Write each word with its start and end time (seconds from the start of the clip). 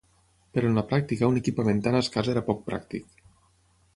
Però 0.57 0.69
en 0.71 0.79
la 0.79 0.83
pràctica 0.93 1.29
un 1.33 1.37
equipament 1.41 1.83
tan 1.87 1.99
escàs 2.01 2.31
era 2.35 2.45
poc 2.49 2.65
pràctic. 2.71 3.23